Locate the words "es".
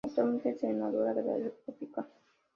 0.49-0.59